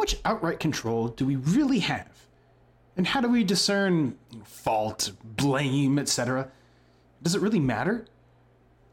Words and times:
much 0.00 0.16
outright 0.24 0.58
control 0.58 1.08
do 1.08 1.26
we 1.26 1.36
really 1.36 1.80
have? 1.80 2.26
And 2.96 3.06
how 3.06 3.20
do 3.20 3.28
we 3.28 3.44
discern 3.44 4.16
fault, 4.44 5.12
blame, 5.22 5.98
etc.? 5.98 6.50
Does 7.22 7.34
it 7.34 7.42
really 7.42 7.60
matter? 7.60 8.06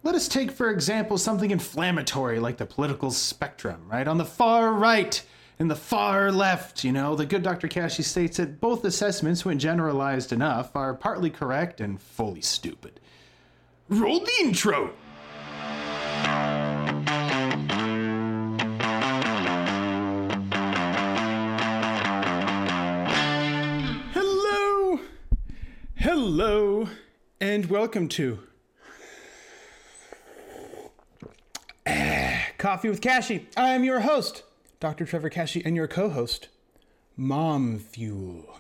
Let 0.04 0.15
us 0.15 0.28
take, 0.28 0.51
for 0.51 0.70
example, 0.70 1.17
something 1.17 1.49
inflammatory 1.49 2.39
like 2.39 2.57
the 2.57 2.65
political 2.65 3.09
spectrum, 3.12 3.88
right? 3.89 4.07
On 4.07 4.17
the 4.17 4.25
far 4.25 4.73
right 4.73 5.23
and 5.59 5.71
the 5.71 5.75
far 5.75 6.29
left, 6.29 6.83
you 6.83 6.92
know, 6.92 7.15
the 7.15 7.26
good 7.26 7.42
Dr. 7.42 7.69
Kashey 7.69 8.03
states 8.03 8.35
that 8.35 8.60
both 8.60 8.83
assessments, 8.83 9.46
when 9.46 9.60
generalized 9.60 10.33
enough, 10.33 10.76
are 10.76 10.94
partly 10.94 11.29
correct 11.29 11.79
and 11.79 12.01
fully 12.01 12.42
stupid. 12.42 12.99
Roll 13.87 14.19
the 14.19 14.33
intro! 14.42 14.94
Hello! 26.20 26.89
And 27.39 27.67
welcome 27.67 28.07
to 28.07 28.39
eh, 31.85 32.40
Coffee 32.57 32.90
with 32.90 33.02
Kashey. 33.02 33.45
I 33.55 33.76
am 33.76 33.84
your 33.84 33.99
host, 33.99 34.41
Dr. 34.80 35.05
Trevor 35.05 35.30
Kashey, 35.30 35.62
and 35.63 35.76
your 35.76 35.88
co 35.88 36.09
host, 36.09 36.48
Mom 37.16 37.77
Fuel. 37.77 38.57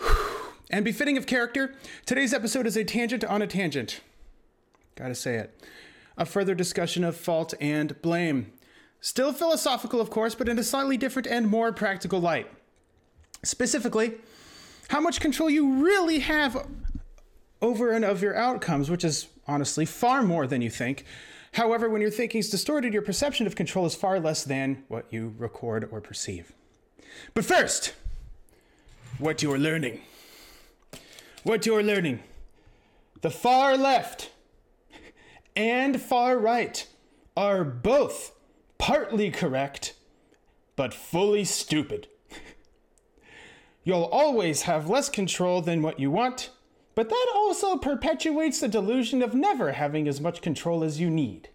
and 0.70 0.84
befitting 0.84 1.16
of 1.16 1.26
character, 1.26 1.76
today's 2.04 2.34
episode 2.34 2.66
is 2.66 2.76
a 2.76 2.82
tangent 2.82 3.22
on 3.22 3.40
a 3.40 3.46
tangent. 3.46 4.00
Gotta 4.96 5.14
say 5.14 5.36
it. 5.36 5.56
A 6.18 6.26
further 6.26 6.56
discussion 6.56 7.04
of 7.04 7.16
fault 7.16 7.54
and 7.60 8.02
blame. 8.02 8.52
Still 9.00 9.32
philosophical, 9.32 10.00
of 10.00 10.10
course, 10.10 10.34
but 10.34 10.48
in 10.48 10.58
a 10.58 10.64
slightly 10.64 10.96
different 10.96 11.28
and 11.28 11.46
more 11.46 11.72
practical 11.72 12.20
light. 12.20 12.50
Specifically, 13.44 14.14
how 14.88 15.00
much 15.00 15.20
control 15.20 15.50
you 15.50 15.84
really 15.84 16.20
have 16.20 16.66
over 17.62 17.92
and 17.92 18.04
of 18.04 18.22
your 18.22 18.36
outcomes, 18.36 18.90
which 18.90 19.04
is 19.04 19.28
honestly 19.46 19.84
far 19.84 20.22
more 20.22 20.46
than 20.46 20.62
you 20.62 20.70
think. 20.70 21.04
However, 21.52 21.88
when 21.88 22.00
your 22.00 22.10
thinking 22.10 22.40
is 22.40 22.50
distorted, 22.50 22.92
your 22.92 23.02
perception 23.02 23.46
of 23.46 23.54
control 23.54 23.86
is 23.86 23.94
far 23.94 24.18
less 24.20 24.44
than 24.44 24.84
what 24.88 25.06
you 25.10 25.34
record 25.38 25.88
or 25.90 26.00
perceive. 26.00 26.52
But 27.32 27.44
first, 27.44 27.94
what 29.18 29.42
you 29.42 29.52
are 29.52 29.58
learning. 29.58 30.00
What 31.44 31.64
you 31.64 31.76
are 31.76 31.82
learning. 31.82 32.20
The 33.20 33.30
far 33.30 33.76
left 33.76 34.30
and 35.54 36.00
far 36.00 36.38
right 36.38 36.86
are 37.36 37.64
both 37.64 38.32
partly 38.78 39.30
correct, 39.30 39.94
but 40.76 40.92
fully 40.92 41.44
stupid. 41.44 42.08
You'll 43.84 44.04
always 44.04 44.62
have 44.62 44.88
less 44.88 45.10
control 45.10 45.60
than 45.60 45.82
what 45.82 46.00
you 46.00 46.10
want, 46.10 46.50
but 46.94 47.10
that 47.10 47.26
also 47.34 47.76
perpetuates 47.76 48.60
the 48.60 48.68
delusion 48.68 49.22
of 49.22 49.34
never 49.34 49.72
having 49.72 50.08
as 50.08 50.20
much 50.20 50.40
control 50.40 50.82
as 50.82 50.98
you 50.98 51.10
need. 51.10 51.50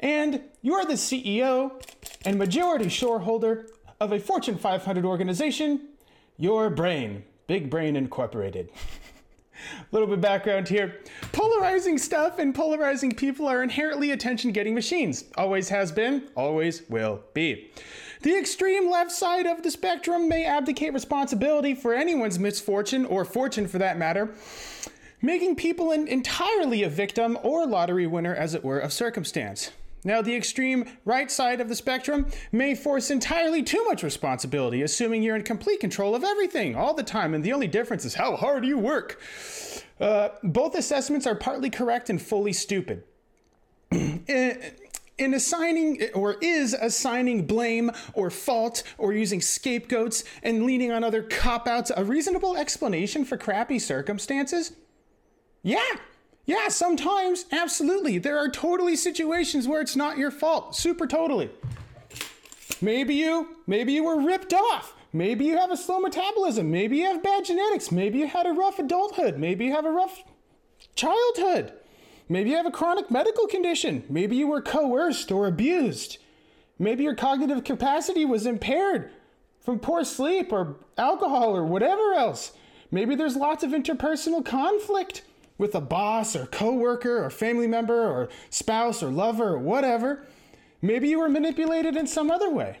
And 0.00 0.42
you're 0.60 0.84
the 0.84 0.94
CEO 0.94 1.80
and 2.24 2.36
majority 2.36 2.88
shareholder 2.88 3.68
of 4.00 4.12
a 4.12 4.18
Fortune 4.18 4.58
500 4.58 5.04
organization, 5.04 5.88
your 6.36 6.68
brain, 6.68 7.24
Big 7.46 7.70
Brain 7.70 7.94
Incorporated. 7.94 8.70
A 8.72 9.84
little 9.92 10.08
bit 10.08 10.14
of 10.14 10.20
background 10.20 10.68
here. 10.68 11.00
Polarizing 11.32 11.96
stuff 11.96 12.40
and 12.40 12.54
polarizing 12.54 13.12
people 13.12 13.46
are 13.46 13.62
inherently 13.62 14.10
attention 14.10 14.50
getting 14.50 14.74
machines. 14.74 15.24
Always 15.36 15.68
has 15.68 15.92
been, 15.92 16.28
always 16.34 16.82
will 16.88 17.22
be. 17.34 17.70
The 18.24 18.38
extreme 18.38 18.90
left 18.90 19.12
side 19.12 19.44
of 19.44 19.62
the 19.62 19.70
spectrum 19.70 20.30
may 20.30 20.46
abdicate 20.46 20.94
responsibility 20.94 21.74
for 21.74 21.92
anyone's 21.92 22.38
misfortune, 22.38 23.04
or 23.04 23.22
fortune 23.26 23.68
for 23.68 23.76
that 23.76 23.98
matter, 23.98 24.30
making 25.20 25.56
people 25.56 25.92
entirely 25.92 26.82
a 26.84 26.88
victim 26.88 27.38
or 27.42 27.66
lottery 27.66 28.06
winner, 28.06 28.34
as 28.34 28.54
it 28.54 28.64
were, 28.64 28.78
of 28.78 28.94
circumstance. 28.94 29.72
Now, 30.04 30.22
the 30.22 30.34
extreme 30.34 30.86
right 31.04 31.30
side 31.30 31.60
of 31.60 31.68
the 31.68 31.74
spectrum 31.74 32.24
may 32.50 32.74
force 32.74 33.10
entirely 33.10 33.62
too 33.62 33.84
much 33.84 34.02
responsibility, 34.02 34.80
assuming 34.80 35.22
you're 35.22 35.36
in 35.36 35.42
complete 35.42 35.80
control 35.80 36.14
of 36.14 36.24
everything 36.24 36.74
all 36.74 36.94
the 36.94 37.02
time, 37.02 37.34
and 37.34 37.44
the 37.44 37.52
only 37.52 37.68
difference 37.68 38.06
is 38.06 38.14
how 38.14 38.36
hard 38.36 38.64
you 38.64 38.78
work. 38.78 39.20
Uh, 40.00 40.30
both 40.42 40.74
assessments 40.76 41.26
are 41.26 41.34
partly 41.34 41.68
correct 41.68 42.08
and 42.08 42.22
fully 42.22 42.54
stupid. 42.54 43.04
in 45.18 45.34
assigning 45.34 46.02
or 46.14 46.36
is 46.40 46.74
assigning 46.74 47.46
blame 47.46 47.90
or 48.14 48.30
fault 48.30 48.82
or 48.98 49.12
using 49.12 49.40
scapegoats 49.40 50.24
and 50.42 50.64
leaning 50.64 50.90
on 50.90 51.04
other 51.04 51.22
cop 51.22 51.68
outs 51.68 51.92
a 51.96 52.04
reasonable 52.04 52.56
explanation 52.56 53.24
for 53.24 53.36
crappy 53.36 53.78
circumstances? 53.78 54.72
Yeah, 55.62 55.96
yeah, 56.46 56.68
sometimes, 56.68 57.46
absolutely. 57.52 58.18
There 58.18 58.38
are 58.38 58.50
totally 58.50 58.96
situations 58.96 59.66
where 59.66 59.80
it's 59.80 59.96
not 59.96 60.18
your 60.18 60.30
fault. 60.30 60.76
Super 60.76 61.06
totally. 61.06 61.50
Maybe 62.82 63.14
you, 63.14 63.56
maybe 63.66 63.92
you 63.92 64.04
were 64.04 64.20
ripped 64.20 64.52
off. 64.52 64.94
Maybe 65.12 65.46
you 65.46 65.56
have 65.56 65.70
a 65.70 65.76
slow 65.76 66.00
metabolism. 66.00 66.70
Maybe 66.70 66.98
you 66.98 67.06
have 67.06 67.22
bad 67.22 67.44
genetics. 67.44 67.90
Maybe 67.90 68.18
you 68.18 68.26
had 68.26 68.46
a 68.46 68.52
rough 68.52 68.78
adulthood. 68.78 69.38
Maybe 69.38 69.66
you 69.66 69.72
have 69.72 69.86
a 69.86 69.90
rough 69.90 70.22
childhood. 70.96 71.72
Maybe 72.28 72.50
you 72.50 72.56
have 72.56 72.66
a 72.66 72.70
chronic 72.70 73.10
medical 73.10 73.46
condition. 73.46 74.04
Maybe 74.08 74.36
you 74.36 74.46
were 74.46 74.62
coerced 74.62 75.30
or 75.30 75.46
abused. 75.46 76.18
Maybe 76.78 77.04
your 77.04 77.14
cognitive 77.14 77.64
capacity 77.64 78.24
was 78.24 78.46
impaired 78.46 79.10
from 79.60 79.78
poor 79.78 80.04
sleep 80.04 80.52
or 80.52 80.76
alcohol 80.98 81.56
or 81.56 81.64
whatever 81.64 82.14
else. 82.14 82.52
Maybe 82.90 83.14
there's 83.14 83.36
lots 83.36 83.62
of 83.62 83.70
interpersonal 83.70 84.44
conflict 84.44 85.22
with 85.58 85.74
a 85.74 85.80
boss 85.80 86.34
or 86.34 86.46
coworker 86.46 87.24
or 87.24 87.30
family 87.30 87.66
member 87.66 88.06
or 88.06 88.28
spouse 88.50 89.02
or 89.02 89.10
lover 89.10 89.50
or 89.50 89.58
whatever. 89.58 90.26
Maybe 90.82 91.08
you 91.08 91.18
were 91.18 91.28
manipulated 91.28 91.96
in 91.96 92.06
some 92.06 92.30
other 92.30 92.50
way. 92.50 92.78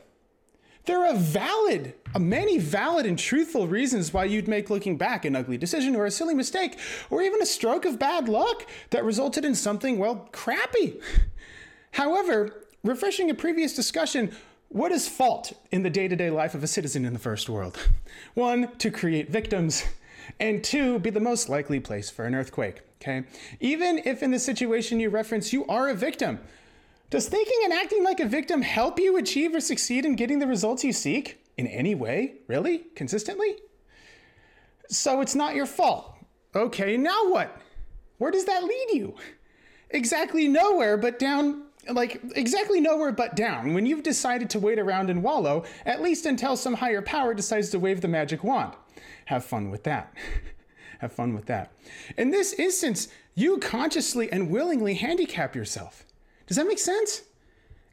There 0.86 1.06
are 1.06 1.14
valid, 1.14 1.94
Uh, 2.14 2.18
many 2.20 2.58
valid 2.58 3.06
and 3.06 3.18
truthful 3.18 3.66
reasons 3.66 4.12
why 4.12 4.24
you'd 4.24 4.46
make 4.46 4.70
looking 4.70 4.96
back 4.96 5.24
an 5.24 5.34
ugly 5.34 5.58
decision 5.58 5.96
or 5.96 6.06
a 6.06 6.10
silly 6.10 6.34
mistake 6.34 6.78
or 7.10 7.22
even 7.22 7.42
a 7.42 7.46
stroke 7.46 7.84
of 7.84 7.98
bad 7.98 8.28
luck 8.28 8.66
that 8.90 9.04
resulted 9.04 9.44
in 9.44 9.54
something, 9.54 9.98
well, 9.98 10.28
crappy. 10.32 11.00
However, 11.92 12.66
refreshing 12.84 13.30
a 13.30 13.34
previous 13.34 13.74
discussion, 13.74 14.32
what 14.68 14.92
is 14.92 15.08
fault 15.08 15.52
in 15.72 15.82
the 15.82 15.90
day 15.90 16.08
to 16.08 16.16
day 16.16 16.30
life 16.30 16.54
of 16.54 16.62
a 16.62 16.68
citizen 16.68 17.04
in 17.04 17.12
the 17.12 17.18
first 17.18 17.48
world? 17.48 17.78
One, 18.34 18.74
to 18.78 18.90
create 18.90 19.30
victims 19.30 19.84
and 20.38 20.62
two, 20.62 20.98
be 21.00 21.10
the 21.10 21.20
most 21.20 21.48
likely 21.48 21.80
place 21.80 22.10
for 22.10 22.24
an 22.24 22.34
earthquake. 22.34 22.82
Okay? 23.00 23.24
Even 23.60 24.00
if 24.04 24.22
in 24.22 24.30
the 24.30 24.38
situation 24.38 25.00
you 25.00 25.10
reference 25.10 25.52
you 25.52 25.66
are 25.66 25.88
a 25.88 25.94
victim, 25.94 26.38
does 27.10 27.28
thinking 27.28 27.60
and 27.64 27.72
acting 27.72 28.02
like 28.02 28.20
a 28.20 28.26
victim 28.26 28.62
help 28.62 28.98
you 28.98 29.16
achieve 29.16 29.54
or 29.54 29.60
succeed 29.60 30.04
in 30.04 30.16
getting 30.16 30.38
the 30.38 30.46
results 30.46 30.82
you 30.82 30.92
seek? 30.92 31.43
In 31.56 31.66
any 31.66 31.94
way? 31.94 32.34
Really? 32.48 32.78
Consistently? 32.94 33.56
So 34.88 35.20
it's 35.20 35.34
not 35.34 35.54
your 35.54 35.66
fault. 35.66 36.16
Okay, 36.54 36.96
now 36.96 37.28
what? 37.30 37.60
Where 38.18 38.30
does 38.30 38.44
that 38.44 38.64
lead 38.64 38.88
you? 38.92 39.14
Exactly 39.90 40.48
nowhere 40.48 40.96
but 40.96 41.18
down, 41.18 41.64
like, 41.90 42.20
exactly 42.34 42.80
nowhere 42.80 43.12
but 43.12 43.36
down 43.36 43.74
when 43.74 43.86
you've 43.86 44.02
decided 44.02 44.50
to 44.50 44.58
wait 44.58 44.78
around 44.78 45.10
and 45.10 45.22
wallow, 45.22 45.64
at 45.84 46.02
least 46.02 46.26
until 46.26 46.56
some 46.56 46.74
higher 46.74 47.02
power 47.02 47.34
decides 47.34 47.70
to 47.70 47.78
wave 47.78 48.00
the 48.00 48.08
magic 48.08 48.42
wand. 48.44 48.74
Have 49.26 49.44
fun 49.44 49.70
with 49.70 49.84
that. 49.84 50.12
Have 51.00 51.12
fun 51.12 51.34
with 51.34 51.46
that. 51.46 51.72
In 52.16 52.30
this 52.30 52.52
instance, 52.54 53.08
you 53.34 53.58
consciously 53.58 54.30
and 54.30 54.50
willingly 54.50 54.94
handicap 54.94 55.54
yourself. 55.54 56.04
Does 56.46 56.56
that 56.56 56.66
make 56.66 56.78
sense? 56.78 57.22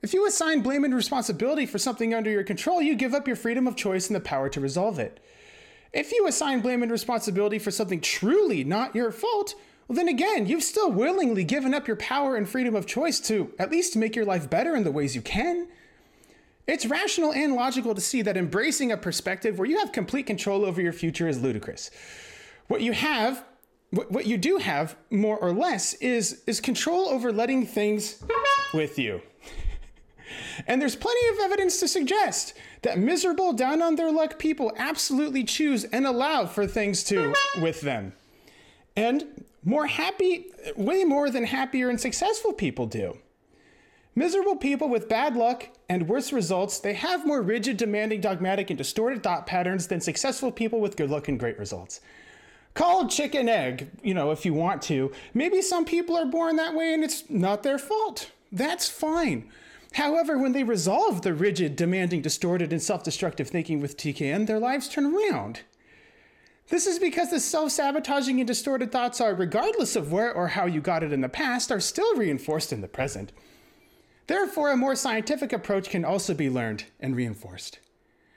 If 0.03 0.13
you 0.13 0.25
assign 0.25 0.61
blame 0.61 0.83
and 0.83 0.95
responsibility 0.95 1.67
for 1.67 1.77
something 1.77 2.13
under 2.13 2.29
your 2.29 2.43
control, 2.43 2.81
you 2.81 2.95
give 2.95 3.13
up 3.13 3.27
your 3.27 3.35
freedom 3.35 3.67
of 3.67 3.75
choice 3.75 4.07
and 4.07 4.15
the 4.15 4.19
power 4.19 4.49
to 4.49 4.59
resolve 4.59 4.97
it. 4.97 5.19
If 5.93 6.11
you 6.11 6.25
assign 6.27 6.61
blame 6.61 6.81
and 6.81 6.91
responsibility 6.91 7.59
for 7.59 7.69
something 7.69 8.01
truly 8.01 8.63
not 8.63 8.95
your 8.95 9.11
fault, 9.11 9.53
well, 9.87 9.95
then 9.95 10.07
again, 10.07 10.47
you've 10.47 10.63
still 10.63 10.91
willingly 10.91 11.43
given 11.43 11.73
up 11.73 11.87
your 11.87 11.97
power 11.97 12.35
and 12.35 12.49
freedom 12.49 12.75
of 12.75 12.87
choice 12.87 13.19
to 13.21 13.53
at 13.59 13.69
least 13.69 13.95
make 13.95 14.15
your 14.15 14.25
life 14.25 14.49
better 14.49 14.75
in 14.75 14.83
the 14.83 14.91
ways 14.91 15.15
you 15.15 15.21
can. 15.21 15.67
It's 16.65 16.85
rational 16.85 17.33
and 17.33 17.53
logical 17.53 17.93
to 17.93 18.01
see 18.01 18.21
that 18.21 18.37
embracing 18.37 18.91
a 18.91 18.97
perspective 18.97 19.59
where 19.59 19.67
you 19.67 19.79
have 19.79 19.91
complete 19.91 20.25
control 20.25 20.65
over 20.65 20.81
your 20.81 20.93
future 20.93 21.27
is 21.27 21.41
ludicrous. 21.41 21.91
What 22.69 22.81
you 22.81 22.93
have, 22.93 23.43
what 23.89 24.25
you 24.25 24.37
do 24.37 24.57
have, 24.57 24.95
more 25.09 25.37
or 25.37 25.51
less, 25.51 25.93
is, 25.95 26.41
is 26.47 26.61
control 26.61 27.09
over 27.09 27.31
letting 27.31 27.65
things 27.65 28.23
with 28.73 28.97
you. 28.97 29.21
And 30.67 30.81
there's 30.81 30.95
plenty 30.95 31.27
of 31.29 31.39
evidence 31.45 31.79
to 31.79 31.87
suggest 31.87 32.53
that 32.81 32.97
miserable, 32.97 33.53
down 33.53 33.81
on 33.81 33.95
their 33.95 34.11
luck 34.11 34.39
people 34.39 34.71
absolutely 34.77 35.43
choose 35.43 35.83
and 35.85 36.05
allow 36.05 36.45
for 36.45 36.67
things 36.67 37.03
to 37.05 37.33
with 37.61 37.81
them. 37.81 38.13
And 38.95 39.45
more 39.63 39.87
happy, 39.87 40.47
way 40.75 41.03
more 41.03 41.29
than 41.29 41.45
happier 41.45 41.89
and 41.89 41.99
successful 41.99 42.53
people 42.53 42.85
do. 42.87 43.17
Miserable 44.13 44.57
people 44.57 44.89
with 44.89 45.07
bad 45.07 45.37
luck 45.37 45.69
and 45.87 46.09
worse 46.09 46.33
results, 46.33 46.79
they 46.79 46.93
have 46.93 47.25
more 47.25 47.41
rigid, 47.41 47.77
demanding, 47.77 48.19
dogmatic, 48.19 48.69
and 48.69 48.77
distorted 48.77 49.23
thought 49.23 49.47
patterns 49.47 49.87
than 49.87 50.01
successful 50.01 50.51
people 50.51 50.81
with 50.81 50.97
good 50.97 51.09
luck 51.09 51.29
and 51.29 51.39
great 51.39 51.57
results. 51.57 52.01
Call 52.73 53.07
chicken 53.07 53.47
egg, 53.47 53.89
you 54.03 54.13
know, 54.13 54.31
if 54.31 54.45
you 54.45 54.53
want 54.53 54.81
to. 54.83 55.11
Maybe 55.33 55.61
some 55.61 55.85
people 55.85 56.17
are 56.17 56.25
born 56.25 56.55
that 56.57 56.73
way 56.73 56.93
and 56.93 57.03
it's 57.03 57.29
not 57.29 57.63
their 57.63 57.77
fault. 57.77 58.31
That's 58.51 58.89
fine. 58.89 59.49
However, 59.93 60.37
when 60.37 60.53
they 60.53 60.63
resolve 60.63 61.21
the 61.21 61.33
rigid, 61.33 61.75
demanding, 61.75 62.21
distorted, 62.21 62.71
and 62.71 62.81
self 62.81 63.03
destructive 63.03 63.49
thinking 63.49 63.81
with 63.81 63.97
TKN, 63.97 64.47
their 64.47 64.59
lives 64.59 64.87
turn 64.87 65.13
around. 65.13 65.61
This 66.69 66.87
is 66.87 66.99
because 66.99 67.29
the 67.29 67.39
self 67.39 67.71
sabotaging 67.71 68.39
and 68.39 68.47
distorted 68.47 68.91
thoughts 68.91 69.19
are, 69.19 69.35
regardless 69.35 69.97
of 69.97 70.11
where 70.11 70.33
or 70.33 70.49
how 70.49 70.65
you 70.65 70.79
got 70.79 71.03
it 71.03 71.11
in 71.11 71.21
the 71.21 71.27
past, 71.29 71.71
are 71.71 71.81
still 71.81 72.15
reinforced 72.15 72.71
in 72.71 72.79
the 72.79 72.87
present. 72.87 73.33
Therefore, 74.27 74.71
a 74.71 74.77
more 74.77 74.95
scientific 74.95 75.51
approach 75.51 75.89
can 75.89 76.05
also 76.05 76.33
be 76.33 76.49
learned 76.49 76.85
and 77.01 77.15
reinforced. 77.15 77.79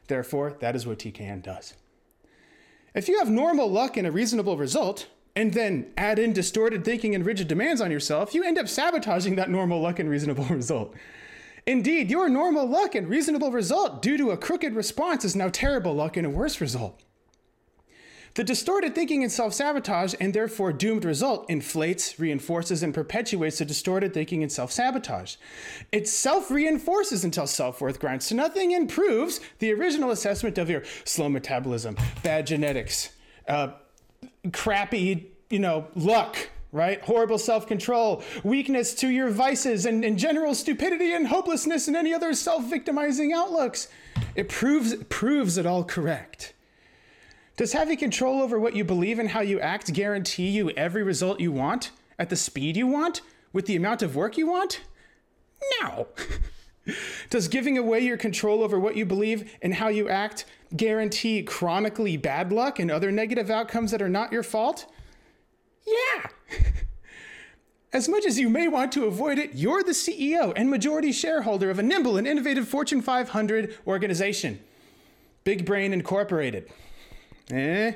Therefore, 0.09 0.57
that 0.59 0.75
is 0.75 0.87
what 0.87 0.99
TKN 0.99 1.43
does. 1.43 1.75
If 2.95 3.09
you 3.09 3.19
have 3.19 3.31
normal 3.31 3.71
luck 3.71 3.97
and 3.97 4.07
a 4.07 4.13
reasonable 4.13 4.57
result, 4.57 5.07
and 5.37 5.53
then 5.55 5.93
add 5.97 6.19
in 6.19 6.33
distorted 6.33 6.85
thinking 6.85 7.15
and 7.15 7.25
rigid 7.25 7.47
demands 7.47 7.81
on 7.81 7.93
yourself, 7.93 8.35
you 8.35 8.43
end 8.43 8.59
up 8.59 8.69
sabotaging 8.69 9.37
that 9.37 9.51
normal 9.51 9.81
luck 9.81 10.01
and 10.01 10.09
reasonable 10.11 10.45
result. 10.51 10.95
Indeed, 11.67 12.11
your 12.11 12.29
normal 12.29 12.67
luck 12.67 12.95
and 12.95 13.09
reasonable 13.09 13.51
result 13.51 14.03
due 14.03 14.19
to 14.19 14.31
a 14.31 14.37
crooked 14.37 14.75
response 14.75 15.25
is 15.25 15.35
now 15.35 15.49
terrible 15.49 15.95
luck 15.95 16.17
and 16.17 16.27
a 16.27 16.31
worse 16.31 16.61
result. 16.61 17.03
The 18.35 18.45
distorted 18.45 18.97
thinking 18.97 19.23
and 19.23 19.31
self 19.31 19.55
sabotage, 19.55 20.15
and 20.21 20.35
therefore 20.35 20.73
doomed 20.73 21.05
result, 21.05 21.49
inflates, 21.49 22.19
reinforces, 22.19 22.83
and 22.83 22.93
perpetuates 22.93 23.59
the 23.59 23.65
distorted 23.65 24.13
thinking 24.13 24.43
and 24.43 24.51
self 24.51 24.73
sabotage. 24.73 25.37
It 25.93 26.09
self 26.09 26.51
reinforces 26.51 27.25
until 27.25 27.47
self 27.47 27.81
worth 27.81 28.01
grinds 28.01 28.27
to 28.29 28.35
nothing 28.35 28.75
and 28.75 28.89
proves 28.89 29.41
the 29.61 29.73
original 29.73 30.11
assessment 30.11 30.59
of 30.59 30.69
your 30.69 30.83
slow 31.05 31.29
metabolism, 31.29 31.97
bad 32.25 32.49
genetics, 32.49 33.11
uh, 33.47 33.69
crappy, 34.53 35.31
you 35.49 35.61
know, 35.61 35.87
luck, 35.95 36.51
right? 36.75 37.01
Horrible 37.03 37.39
self 37.39 37.67
control, 37.67 38.23
weakness 38.43 38.95
to 38.97 39.09
your 39.09 39.31
vices, 39.31 39.87
and, 39.87 40.05
and 40.05 40.19
general 40.19 40.55
stupidity 40.55 41.15
and 41.15 41.29
hopelessness 41.29 41.87
and 41.87 41.97
any 41.97 42.13
other 42.13 42.35
self 42.35 42.65
victimizing 42.65 43.33
outlooks. 43.33 43.89
It 44.35 44.49
proves, 44.49 44.97
proves 45.09 45.57
it 45.57 45.65
all 45.65 45.85
correct. 45.85 46.53
Does 47.57 47.73
having 47.73 47.97
control 47.97 48.43
over 48.43 48.59
what 48.59 48.75
you 48.75 48.85
believe 48.85 49.21
and 49.21 49.31
how 49.31 49.41
you 49.41 49.61
act 49.61 49.93
guarantee 49.93 50.49
you 50.49 50.71
every 50.71 51.05
result 51.05 51.39
you 51.39 51.53
want 51.53 51.93
at 52.19 52.29
the 52.29 52.37
speed 52.37 52.77
you 52.77 52.89
want 52.89 53.23
with 53.53 53.67
the 53.67 53.77
amount 53.77 54.03
of 54.03 54.17
work 54.17 54.37
you 54.37 54.49
want? 54.49 54.81
No. 55.81 56.09
Does 57.31 57.47
giving 57.47 57.79
away 57.79 58.01
your 58.01 58.17
control 58.17 58.65
over 58.65 58.79
what 58.81 58.97
you 58.97 59.07
believe 59.07 59.57
and 59.63 59.75
how 59.75 59.89
you 59.89 60.09
act 60.09 60.45
guarantee 60.77 61.45
chronically 61.45 62.17
bad 62.17 62.53
luck 62.53 62.81
and 62.81 62.91
other 62.91 63.13
negative 63.13 63.49
outcomes 63.49 63.93
that 63.93 64.03
are 64.03 64.09
not 64.09 64.33
your 64.33 64.43
fault? 64.43 64.87
Yeah. 65.87 66.27
As 67.93 68.09
much 68.09 68.27
as 68.27 68.41
you 68.41 68.49
may 68.49 68.67
want 68.67 68.91
to 68.93 69.05
avoid 69.05 69.39
it, 69.39 69.55
you're 69.55 69.85
the 69.85 69.93
CEO 69.93 70.53
and 70.57 70.69
majority 70.69 71.13
shareholder 71.13 71.71
of 71.71 71.79
a 71.79 71.83
nimble 71.83 72.17
and 72.17 72.27
innovative 72.27 72.67
Fortune 72.67 73.01
500 73.01 73.79
organization, 73.87 74.59
Big 75.45 75.65
Brain 75.65 75.93
Incorporated. 75.93 76.69
Eh? 77.53 77.93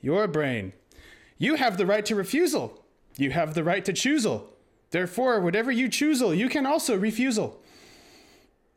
Your 0.00 0.28
brain. 0.28 0.72
You 1.38 1.56
have 1.56 1.76
the 1.76 1.86
right 1.86 2.06
to 2.06 2.14
refusal. 2.14 2.84
You 3.16 3.30
have 3.32 3.54
the 3.54 3.64
right 3.64 3.84
to 3.84 3.92
choosal. 3.92 4.44
Therefore, 4.90 5.40
whatever 5.40 5.72
you 5.72 5.88
choosal, 5.88 6.36
you 6.36 6.48
can 6.48 6.64
also 6.64 6.96
refusal. 6.96 7.60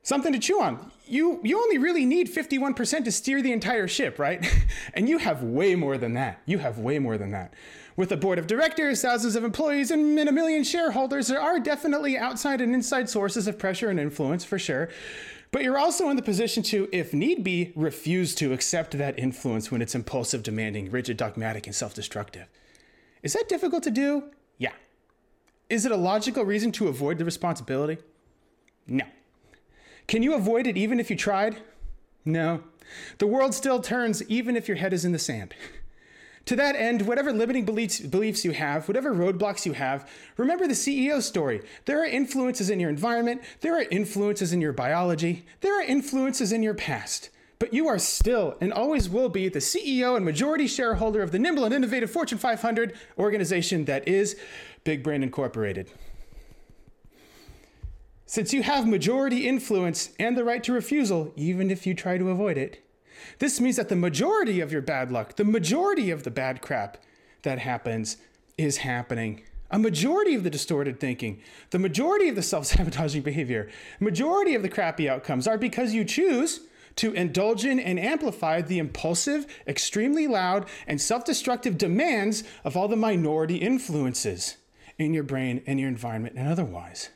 Something 0.06 0.34
to 0.34 0.40
chew 0.40 0.62
on. 0.62 0.92
You 1.08 1.40
you 1.44 1.58
only 1.58 1.80
really 1.80 2.06
need 2.06 2.32
51% 2.32 3.06
to 3.06 3.12
steer 3.12 3.42
the 3.42 3.52
entire 3.52 3.88
ship, 3.88 4.20
right? 4.20 4.46
and 4.94 5.10
you 5.10 5.18
have 5.18 5.42
way 5.42 5.74
more 5.74 5.98
than 5.98 6.14
that. 6.14 6.42
You 6.46 6.60
have 6.60 6.78
way 6.78 7.00
more 7.00 7.18
than 7.18 7.32
that. 7.32 7.56
With 7.96 8.12
a 8.12 8.18
board 8.18 8.38
of 8.38 8.46
directors, 8.46 9.02
thousands 9.02 9.36
of 9.36 9.44
employees, 9.44 9.90
and 9.90 10.20
a 10.20 10.32
million 10.32 10.64
shareholders, 10.64 11.28
there 11.28 11.42
are 11.42 11.60
definitely 11.60 12.20
outside 12.20 12.62
and 12.62 12.76
inside 12.76 13.10
sources 13.10 13.48
of 13.48 13.58
pressure 13.58 13.90
and 13.90 14.00
influence 14.00 14.46
for 14.46 14.60
sure. 14.60 14.90
But 15.52 15.64
you're 15.64 15.80
also 15.80 16.10
in 16.10 16.18
the 16.18 16.22
position 16.22 16.62
to, 16.64 16.88
if 16.92 17.12
need 17.12 17.44
be, 17.44 17.74
refuse 17.76 18.36
to 18.36 18.54
accept 18.54 18.96
that 19.00 19.18
influence 19.18 19.72
when 19.72 19.82
it's 19.82 19.96
impulsive, 19.96 20.44
demanding, 20.44 20.92
rigid, 20.92 21.18
dogmatic, 21.18 21.66
and 21.66 21.76
self 21.76 21.96
destructive. 21.96 22.46
Is 23.24 23.34
that 23.34 23.50
difficult 23.50 23.82
to 23.84 23.92
do? 23.92 24.26
Yeah. 24.60 24.74
Is 25.68 25.84
it 25.84 25.92
a 25.92 25.98
logical 25.98 26.46
reason 26.46 26.72
to 26.74 26.90
avoid 26.90 27.18
the 27.18 27.26
responsibility? 27.26 27.98
No. 28.86 29.06
Can 30.08 30.24
you 30.24 30.34
avoid 30.34 30.68
it 30.68 30.78
even 30.78 31.00
if 31.00 31.10
you 31.10 31.16
tried? 31.16 31.58
No. 32.24 32.64
The 33.18 33.28
world 33.28 33.54
still 33.54 33.82
turns 33.82 34.24
even 34.30 34.56
if 34.56 34.68
your 34.68 34.78
head 34.78 34.94
is 34.94 35.06
in 35.06 35.12
the 35.12 35.20
sand. 35.20 35.54
To 36.46 36.56
that 36.58 36.76
end, 36.76 37.08
whatever 37.08 37.34
limiting 37.34 37.66
beliefs, 37.66 38.00
beliefs 38.00 38.46
you 38.46 38.52
have, 38.52 38.88
whatever 38.88 39.14
roadblocks 39.14 39.66
you 39.66 39.74
have, 39.74 40.08
remember 40.38 40.68
the 40.68 40.76
CEO 40.76 41.20
story. 41.20 41.62
There 41.86 42.00
are 42.04 42.06
influences 42.06 42.70
in 42.70 42.80
your 42.80 42.92
environment, 42.92 43.42
there 43.62 43.76
are 43.76 43.82
influences 43.90 44.54
in 44.54 44.62
your 44.62 44.74
biology, 44.74 45.46
there 45.62 45.80
are 45.80 45.84
influences 45.84 46.52
in 46.52 46.62
your 46.62 46.76
past. 46.76 47.32
But 47.58 47.74
you 47.74 47.88
are 47.88 47.98
still 47.98 48.58
and 48.62 48.72
always 48.72 49.10
will 49.10 49.30
be 49.30 49.50
the 49.50 49.60
CEO 49.60 50.16
and 50.16 50.24
majority 50.24 50.68
shareholder 50.68 51.24
of 51.24 51.32
the 51.32 51.40
nimble 51.40 51.66
and 51.66 51.74
innovative 51.74 52.12
Fortune 52.12 52.38
500 52.38 52.94
organization 53.18 53.86
that 53.86 54.08
is 54.08 54.36
Big 54.84 55.02
Brain 55.02 55.24
Incorporated. 55.24 55.90
Since 58.36 58.52
you 58.52 58.64
have 58.64 58.86
majority 58.86 59.48
influence 59.48 60.10
and 60.20 60.36
the 60.36 60.44
right 60.44 60.62
to 60.66 60.74
refusal, 60.74 61.32
even 61.38 61.72
if 61.72 61.88
you 61.88 61.94
try 61.94 62.18
to 62.18 62.32
avoid 62.32 62.58
it, 62.58 62.86
this 63.40 63.62
means 63.62 63.78
that 63.78 63.88
the 63.88 63.96
majority 63.96 64.60
of 64.60 64.74
your 64.74 64.82
bad 64.82 65.10
luck, 65.10 65.38
the 65.38 65.46
majority 65.46 66.12
of 66.12 66.24
the 66.24 66.32
bad 66.32 66.62
crap 66.62 66.98
that 67.44 67.60
happens 67.60 68.18
is 68.58 68.76
happening. 68.76 69.44
A 69.72 69.80
majority 69.80 70.36
of 70.36 70.44
the 70.44 70.50
distorted 70.50 71.00
thinking, 71.00 71.40
the 71.70 71.80
majority 71.80 72.28
of 72.28 72.36
the 72.36 72.42
self 72.42 72.66
sabotaging 72.66 73.22
behavior, 73.22 73.70
majority 74.02 74.54
of 74.54 74.64
the 74.64 74.70
crappy 74.70 75.08
outcomes 75.08 75.48
are 75.48 75.58
because 75.58 75.94
you 75.94 76.04
choose 76.04 76.60
to 76.98 77.14
indulge 77.14 77.64
in 77.64 77.80
and 77.80 77.98
amplify 77.98 78.62
the 78.62 78.80
impulsive, 78.80 79.48
extremely 79.66 80.28
loud, 80.28 80.68
and 80.88 81.00
self 81.00 81.24
destructive 81.24 81.78
demands 81.78 82.44
of 82.66 82.76
all 82.76 82.90
the 82.90 82.98
minority 82.98 83.56
influences 83.56 84.58
in 84.98 85.14
your 85.14 85.24
brain 85.24 85.64
and 85.66 85.80
your 85.80 85.88
environment 85.88 86.36
and 86.38 86.50
otherwise. 86.50 87.12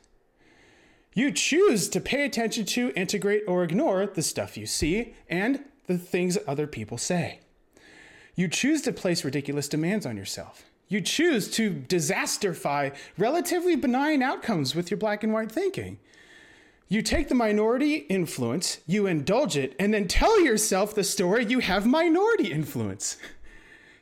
You 1.14 1.32
choose 1.32 1.90
to 1.90 2.00
pay 2.00 2.24
attention 2.26 2.66
to, 2.66 2.92
integrate, 2.96 3.44
or 3.48 3.64
ignore 3.64 4.06
the 4.06 4.22
stuff 4.22 4.58
you 4.58 4.66
see 4.66 5.16
and 5.28 5.64
the 5.88 5.98
things 5.98 6.38
other 6.48 6.68
people 6.68 6.98
say. 6.98 7.40
You 8.36 8.48
choose 8.48 8.82
to 8.84 8.94
place 8.94 9.26
ridiculous 9.26 9.68
demands 9.68 10.06
on 10.06 10.16
yourself. 10.16 10.64
You 10.88 11.02
choose 11.02 11.50
to 11.52 11.72
disasterify 11.72 12.96
relatively 13.18 13.76
benign 13.76 14.24
outcomes 14.24 14.76
with 14.76 14.90
your 14.90 14.98
black 14.98 15.24
and 15.24 15.34
white 15.34 15.52
thinking. 15.52 16.00
You 16.88 17.04
take 17.04 17.30
the 17.30 17.36
minority 17.36 17.98
influence, 18.10 18.80
you 18.88 19.06
indulge 19.06 19.56
it, 19.56 19.76
and 19.78 19.94
then 19.94 20.08
tell 20.08 20.42
yourself 20.42 20.96
the 20.96 21.04
story 21.04 21.46
you 21.46 21.60
have 21.60 21.86
minority 21.86 22.52
influence. 22.52 23.18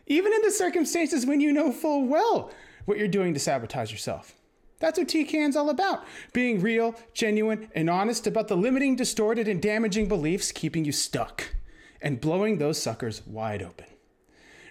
Even 0.05 0.31
in 0.31 0.41
the 0.41 0.51
circumstances 0.51 1.25
when 1.25 1.41
you 1.41 1.51
know 1.51 1.73
full 1.73 2.05
well 2.05 2.51
what 2.85 2.97
you're 2.97 3.09
doing 3.09 3.33
to 3.33 3.39
sabotage 3.39 3.91
yourself. 3.91 4.36
That's 4.79 4.99
what 4.99 5.07
TKN's 5.07 5.55
all 5.55 5.69
about 5.69 6.05
being 6.33 6.61
real, 6.61 6.95
genuine, 7.13 7.69
and 7.73 7.89
honest 7.89 8.27
about 8.27 8.47
the 8.47 8.57
limiting, 8.57 8.95
distorted, 8.95 9.47
and 9.47 9.61
damaging 9.61 10.07
beliefs 10.07 10.51
keeping 10.51 10.85
you 10.85 10.91
stuck 10.91 11.55
and 12.01 12.21
blowing 12.21 12.57
those 12.57 12.81
suckers 12.81 13.25
wide 13.25 13.63
open. 13.63 13.87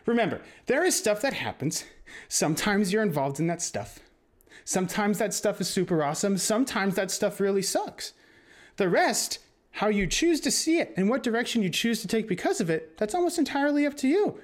Remember, 0.07 0.41
there 0.67 0.85
is 0.85 0.97
stuff 0.97 1.21
that 1.23 1.33
happens. 1.35 1.85
Sometimes 2.29 2.93
you're 2.93 3.03
involved 3.03 3.41
in 3.41 3.49
that 3.49 3.61
stuff. 3.61 3.99
Sometimes 4.65 5.19
that 5.19 5.35
stuff 5.35 5.61
is 5.61 5.69
super 5.69 6.03
awesome. 6.03 6.39
Sometimes 6.39 6.95
that 6.95 7.11
stuff 7.11 7.41
really 7.41 7.63
sucks. 7.63 8.13
The 8.77 8.89
rest, 8.89 9.41
how 9.73 9.89
you 9.89 10.07
choose 10.07 10.41
to 10.41 10.51
see 10.51 10.79
it 10.79 10.95
and 10.97 11.09
what 11.09 11.23
direction 11.23 11.63
you 11.63 11.71
choose 11.71 12.01
to 12.03 12.09
take 12.09 12.29
because 12.29 12.61
of 12.61 12.71
it, 12.71 12.97
that's 12.97 13.15
almost 13.15 13.39
entirely 13.39 13.87
up 13.87 13.97
to 13.99 14.09
you. 14.09 14.41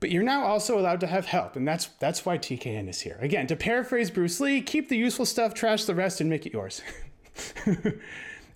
But 0.00 0.10
you're 0.10 0.22
now 0.22 0.44
also 0.44 0.78
allowed 0.78 1.00
to 1.00 1.06
have 1.06 1.26
help, 1.26 1.56
and 1.56 1.66
that's 1.66 1.86
that's 1.98 2.26
why 2.26 2.36
TKN 2.36 2.88
is 2.88 3.00
here. 3.00 3.18
Again, 3.20 3.46
to 3.46 3.56
paraphrase 3.56 4.10
Bruce 4.10 4.40
Lee, 4.40 4.60
keep 4.60 4.88
the 4.88 4.96
useful 4.96 5.24
stuff, 5.24 5.54
trash 5.54 5.84
the 5.84 5.94
rest, 5.94 6.20
and 6.20 6.28
make 6.28 6.46
it 6.46 6.52
yours. 6.52 6.82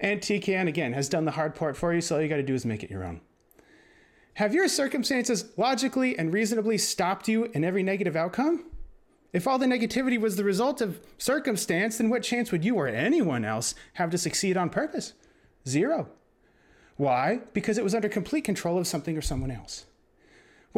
and 0.00 0.20
TKN 0.20 0.68
again 0.68 0.92
has 0.92 1.08
done 1.08 1.24
the 1.24 1.32
hard 1.32 1.54
part 1.54 1.76
for 1.76 1.94
you, 1.94 2.00
so 2.00 2.16
all 2.16 2.22
you 2.22 2.28
got 2.28 2.36
to 2.36 2.42
do 2.42 2.54
is 2.54 2.66
make 2.66 2.82
it 2.82 2.90
your 2.90 3.04
own. 3.04 3.20
Have 4.34 4.54
your 4.54 4.68
circumstances 4.68 5.46
logically 5.56 6.16
and 6.16 6.32
reasonably 6.32 6.78
stopped 6.78 7.26
you 7.26 7.46
in 7.46 7.64
every 7.64 7.82
negative 7.82 8.14
outcome? 8.14 8.66
If 9.32 9.46
all 9.46 9.58
the 9.58 9.66
negativity 9.66 10.18
was 10.18 10.36
the 10.36 10.44
result 10.44 10.80
of 10.80 11.00
circumstance, 11.18 11.98
then 11.98 12.08
what 12.08 12.22
chance 12.22 12.52
would 12.52 12.64
you 12.64 12.76
or 12.76 12.88
anyone 12.88 13.44
else 13.44 13.74
have 13.94 14.10
to 14.10 14.18
succeed 14.18 14.56
on 14.56 14.70
purpose? 14.70 15.12
Zero. 15.66 16.08
Why? 16.96 17.40
Because 17.52 17.78
it 17.78 17.84
was 17.84 17.94
under 17.94 18.08
complete 18.08 18.44
control 18.44 18.78
of 18.78 18.86
something 18.86 19.16
or 19.16 19.22
someone 19.22 19.50
else. 19.50 19.86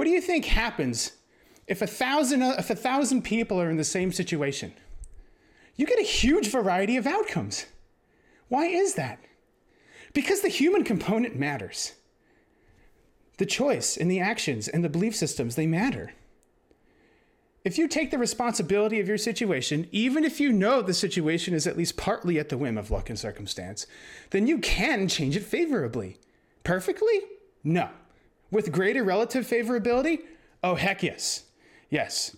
What 0.01 0.07
do 0.07 0.13
you 0.13 0.23
think 0.23 0.47
happens 0.47 1.13
if 1.67 1.83
a 1.83 1.87
thousand, 1.87 2.41
if 2.41 2.71
a 2.71 2.75
thousand 2.75 3.21
people 3.21 3.61
are 3.61 3.69
in 3.69 3.77
the 3.77 3.85
same 3.85 4.13
situation? 4.13 4.73
You 5.77 5.85
get 5.85 6.01
a 6.01 6.05
huge 6.05 6.49
variety 6.49 6.97
of 6.97 7.07
outcomes. 7.07 7.67
Why 8.49 8.65
is 8.65 8.95
that? 8.95 9.19
Because 10.15 10.41
the 10.41 10.49
human 10.49 10.85
component 10.85 11.37
matters. 11.37 11.93
The 13.37 13.45
choice 13.45 13.99
and 13.99 14.11
the 14.11 14.21
actions 14.21 14.69
and 14.69 14.83
the 14.83 14.89
belief 14.89 15.15
systems, 15.15 15.55
they 15.55 15.67
matter. 15.67 16.15
If 17.63 17.77
you 17.77 17.87
take 17.87 18.11
the 18.11 18.17
responsibility 18.17 19.01
of 19.01 19.07
your 19.07 19.19
situation, 19.19 19.87
even 19.93 20.25
if 20.25 20.41
you 20.41 20.51
know 20.51 20.81
the 20.81 20.95
situation 20.95 21.53
is 21.53 21.67
at 21.67 21.77
least 21.77 21.99
partly 21.99 22.39
at 22.39 22.49
the 22.49 22.57
whim 22.57 22.79
of 22.79 22.91
luck 22.91 23.11
and 23.11 23.19
circumstance, 23.19 23.87
then 24.31 24.47
you 24.47 24.61
can 24.61 25.09
change 25.09 25.37
it 25.37 25.45
favorably. 25.45 26.17
Perfectly? 26.65 27.21
No. 27.63 27.91
With 28.51 28.73
greater 28.73 29.05
relative 29.05 29.47
favorability? 29.47 30.21
Oh, 30.63 30.75
heck 30.75 31.03
yes. 31.03 31.45
Yes. 31.89 32.37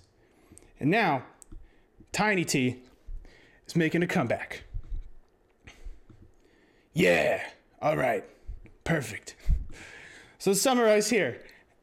And 0.78 0.90
now, 0.90 1.24
Tiny 2.12 2.44
T 2.44 2.82
is 3.66 3.74
making 3.74 4.02
a 4.02 4.06
comeback. 4.06 4.64
Yeah, 6.92 7.42
all 7.80 7.96
right, 7.96 8.24
perfect. 8.84 9.34
So, 10.38 10.52
summarize 10.52 11.08
here. 11.08 11.40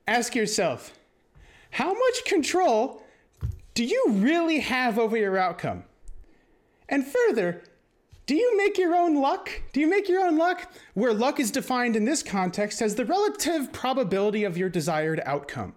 Ask 0.08 0.36
yourself 0.36 0.94
how 1.72 1.94
much 1.94 2.26
control 2.26 3.02
do 3.74 3.84
you 3.86 4.06
really 4.10 4.60
have 4.60 5.00
over 5.00 5.18
your 5.18 5.38
outcome? 5.38 5.84
And 6.88 7.06
further, 7.06 7.64
do 8.30 8.36
you 8.36 8.56
make 8.58 8.78
your 8.78 8.94
own 8.94 9.16
luck? 9.16 9.50
Do 9.74 9.80
you 9.80 9.90
make 9.90 10.08
your 10.08 10.24
own 10.24 10.38
luck? 10.38 10.72
Where 10.94 11.16
luck 11.16 11.40
is 11.40 11.50
defined 11.50 11.96
in 11.96 12.06
this 12.06 12.22
context 12.22 12.80
as 12.80 12.94
the 12.94 13.04
relative 13.04 13.74
probability 13.74 14.44
of 14.44 14.56
your 14.56 14.70
desired 14.70 15.20
outcome. 15.26 15.74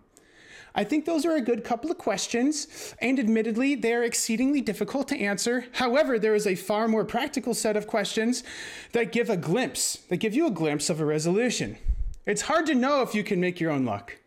I 0.74 0.84
think 0.84 1.06
those 1.06 1.24
are 1.24 1.34
a 1.34 1.40
good 1.40 1.64
couple 1.64 1.90
of 1.90 1.96
questions, 1.96 2.94
and 3.00 3.18
admittedly, 3.18 3.74
they're 3.74 4.02
exceedingly 4.02 4.60
difficult 4.60 5.08
to 5.08 5.18
answer. 5.18 5.64
However, 5.72 6.18
there 6.18 6.34
is 6.34 6.46
a 6.46 6.54
far 6.54 6.88
more 6.88 7.06
practical 7.06 7.54
set 7.54 7.74
of 7.74 7.86
questions 7.86 8.44
that 8.92 9.12
give 9.12 9.30
a 9.30 9.38
glimpse, 9.38 10.00
that 10.10 10.18
give 10.18 10.34
you 10.34 10.46
a 10.46 10.50
glimpse 10.50 10.90
of 10.90 11.00
a 11.00 11.06
resolution. 11.06 11.78
It's 12.26 12.42
hard 12.42 12.66
to 12.66 12.74
know 12.74 13.00
if 13.00 13.14
you 13.14 13.24
can 13.24 13.40
make 13.40 13.60
your 13.60 13.70
own 13.70 13.86
luck, 13.86 14.18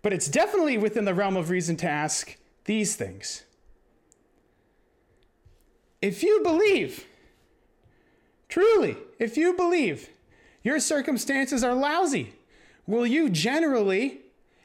but 0.00 0.14
it's 0.14 0.28
definitely 0.28 0.78
within 0.78 1.04
the 1.04 1.12
realm 1.12 1.36
of 1.36 1.50
reason 1.50 1.76
to 1.76 1.86
ask 1.86 2.34
these 2.64 2.96
things. 2.96 3.44
If 6.00 6.22
you 6.22 6.40
believe, 6.42 7.04
truly, 8.48 8.96
if 9.18 9.36
you 9.36 9.54
believe 9.54 10.08
your 10.62 10.80
circumstances 10.80 11.62
are 11.62 11.74
lousy, 11.74 12.34
will 12.86 13.06
you 13.06 13.28
generally 13.28 14.18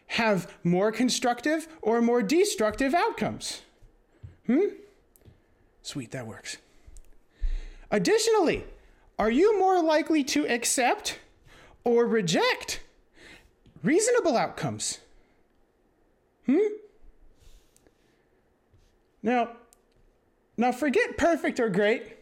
have 0.07 0.51
more 0.63 0.91
constructive 0.91 1.67
or 1.81 2.01
more 2.01 2.21
destructive 2.21 2.93
outcomes? 2.93 3.61
Hmm? 4.47 4.67
Sweet, 5.81 6.11
that 6.11 6.27
works. 6.27 6.57
Additionally, 7.91 8.63
are 9.19 9.31
you 9.31 9.59
more 9.59 9.81
likely 9.81 10.23
to 10.23 10.47
accept 10.47 11.19
or 11.83 12.05
reject 12.05 12.81
reasonable 13.83 14.35
outcomes? 14.37 14.99
Hmm? 16.45 16.57
Now, 19.21 19.49
now 20.57 20.71
forget 20.71 21.17
perfect 21.17 21.59
or 21.59 21.69
great 21.69 22.17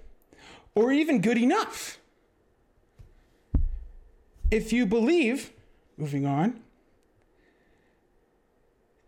or 0.75 0.91
even 0.91 1.21
good 1.21 1.37
enough. 1.37 1.99
If 4.49 4.73
you 4.73 4.85
believe, 4.85 5.51
moving 5.97 6.25
on, 6.25 6.61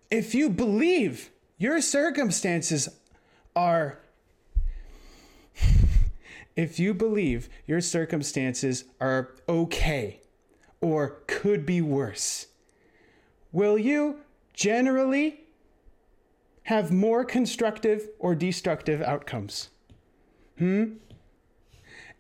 if 0.10 0.34
you 0.34 0.50
believe 0.50 1.32
your 1.58 1.82
circumstances 1.82 2.89
are 3.55 4.00
if 6.55 6.79
you 6.79 6.93
believe 6.93 7.50
your 7.65 7.82
circumstances 7.82 8.86
are 9.00 9.36
okay 9.48 10.22
or 10.82 11.22
could 11.27 11.65
be 11.65 11.82
worse, 11.82 12.48
will 13.51 13.77
you 13.77 14.20
generally 14.53 15.41
have 16.63 16.91
more 16.91 17.25
constructive 17.25 18.08
or 18.20 18.36
destructive 18.36 19.01
outcomes? 19.01 19.70
Hmm? 20.58 20.93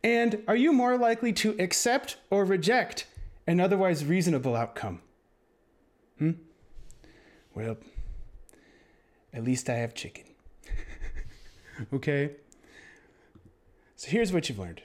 And 0.03 0.43
are 0.47 0.55
you 0.55 0.73
more 0.73 0.97
likely 0.97 1.31
to 1.33 1.55
accept 1.59 2.17
or 2.29 2.43
reject 2.43 3.07
an 3.47 3.59
otherwise 3.59 4.03
reasonable 4.03 4.55
outcome? 4.55 5.01
Hmm? 6.19 6.31
Well, 7.55 7.77
at 9.33 9.43
least 9.43 9.69
I 9.69 9.75
have 9.75 9.93
chicken. 9.93 10.25
okay? 11.93 12.31
So 13.95 14.09
here's 14.09 14.33
what 14.33 14.49
you've 14.49 14.59
learned. 14.59 14.81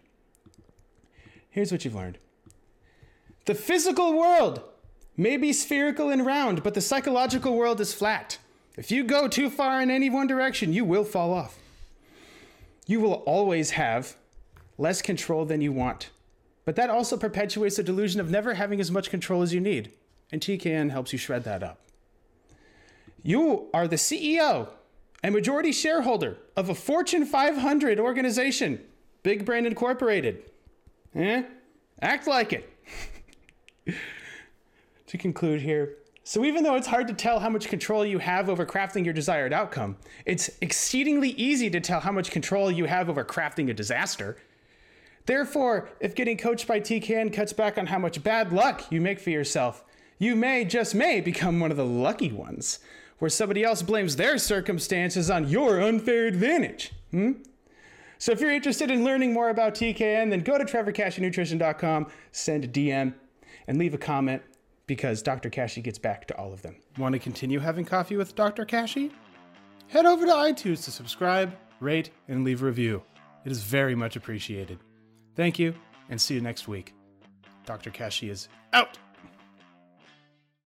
Here's 1.51 1.73
what 1.73 1.85
you've 1.85 1.95
learned. 1.95 2.19
The 3.47 3.55
physical 3.55 4.17
world 4.17 4.63
may 5.17 5.37
be 5.37 5.53
spherical 5.53 6.11
and 6.11 6.25
round, 6.25 6.63
but 6.63 6.75
the 6.75 6.81
psychological 6.81 7.57
world 7.57 7.81
is 7.81 7.93
flat. 7.93 8.39
If 8.77 8.93
you 8.93 9.03
go 9.03 9.27
too 9.27 9.51
far 9.51 9.81
in 9.81 9.91
any 9.91 10.09
one 10.09 10.29
direction, 10.29 10.73
you 10.73 10.85
will 10.85 11.05
fall 11.05 11.33
off. 11.33 11.59
You 12.87 13.01
will 13.01 13.15
always 13.27 13.71
have 13.71 14.17
less 14.79 15.03
control 15.03 15.45
than 15.45 15.61
you 15.61 15.73
want. 15.73 16.11
But 16.65 16.77
that 16.77 16.91
also 16.91 17.17
perpetuates 17.17 17.77
the 17.77 17.83
delusion 17.83 18.21
of 18.21 18.31
never 18.31 18.55
having 18.55 18.81
as 18.81 18.91
much 18.91 19.11
control 19.11 19.43
as 19.43 19.53
you 19.53 19.61
need. 19.61 19.93
And 20.31 20.41
TKN 20.41 20.91
helps 20.91 21.13
you 21.13 21.19
shred 21.19 21.45
that 21.45 21.63
up. 21.63 21.81
You 23.23 23.69
are 23.75 23.89
the 23.89 23.97
CEO 23.97 24.69
and 25.23 25.35
majority 25.35 25.73
shareholder 25.73 26.39
of 26.57 26.69
a 26.69 26.75
Fortune 26.75 27.27
500 27.27 27.99
organization, 27.99 28.81
Big 29.23 29.45
Brain 29.45 29.67
Incorporated. 29.67 30.51
Eh? 31.15 31.43
Act 32.01 32.27
like 32.27 32.53
it. 32.53 32.73
to 35.07 35.19
conclude 35.19 35.63
here, 35.63 35.97
so, 36.29 36.45
even 36.45 36.63
though 36.63 36.75
it's 36.75 36.87
hard 36.87 37.09
to 37.09 37.15
tell 37.15 37.41
how 37.41 37.49
much 37.49 37.69
control 37.69 38.05
you 38.05 38.19
have 38.19 38.51
over 38.51 38.67
crafting 38.67 39.03
your 39.03 39.15
desired 39.15 39.51
outcome, 39.55 39.97
it's 40.27 40.51
exceedingly 40.61 41.31
easy 41.31 41.71
to 41.71 41.81
tell 41.81 42.01
how 42.01 42.13
much 42.13 42.31
control 42.31 42.71
you 42.71 42.85
have 42.85 43.09
over 43.09 43.25
crafting 43.25 43.71
a 43.71 43.73
disaster. 43.73 44.37
Therefore, 45.29 45.91
if 46.01 46.15
getting 46.15 46.39
coached 46.39 46.67
by 46.67 46.81
TKN 46.81 47.35
cuts 47.35 47.53
back 47.53 47.77
on 47.77 47.89
how 47.89 47.99
much 47.99 48.23
bad 48.23 48.51
luck 48.51 48.91
you 48.91 48.99
make 48.99 49.21
for 49.21 49.29
yourself, 49.29 49.85
you 50.19 50.35
may, 50.35 50.65
just 50.65 50.95
may, 50.95 51.21
become 51.21 51.61
one 51.61 51.71
of 51.71 51.77
the 51.77 51.85
lucky 51.85 52.33
ones, 52.33 52.79
where 53.19 53.29
somebody 53.29 53.63
else 53.63 53.83
blames 53.83 54.17
their 54.17 54.39
circumstances 54.39 55.29
on 55.29 55.47
your 55.47 55.83
unfair 55.83 56.27
advantage. 56.27 56.93
Hmm? 57.11 57.33
So, 58.17 58.33
if 58.33 58.41
you're 58.41 58.51
interested 58.51 58.91
in 58.91 59.05
learning 59.05 59.35
more 59.35 59.51
about 59.51 59.75
TKN, 59.75 60.31
then 60.31 60.41
go 60.41 60.57
to 60.57 60.65
trevorkasheynutrition.com, 60.65 62.07
send 62.33 62.65
a 62.65 62.69
DM, 62.69 63.13
and 63.67 63.77
leave 63.77 63.93
a 63.93 63.99
comment 63.99 64.41
because 64.87 65.21
Dr. 65.21 65.51
Kashey 65.51 65.83
gets 65.83 65.99
back 65.99 66.27
to 66.29 66.39
all 66.39 66.55
of 66.55 66.63
them. 66.63 66.77
Want 66.97 67.13
to 67.13 67.19
continue 67.19 67.59
having 67.59 67.85
coffee 67.85 68.17
with 68.17 68.35
Dr. 68.35 68.65
Kashey? 68.65 69.13
Head 69.89 70.07
over 70.07 70.25
to 70.25 70.33
iTunes 70.33 70.87
to 70.87 70.91
subscribe, 70.91 71.55
rate, 71.81 72.09
and 72.29 72.45
leave 72.45 72.63
a 72.63 72.65
review. 72.65 73.03
It 73.45 73.53
is 73.53 73.63
very 73.63 73.95
much 73.95 74.17
appreciated. 74.17 74.79
Thank 75.39 75.57
you, 75.57 75.73
and 76.11 76.21
see 76.21 76.35
you 76.35 76.41
next 76.41 76.67
week. 76.67 76.95
Dr. 77.65 77.91
Kashey 77.91 78.29
is 78.29 78.49
out. 78.73 78.99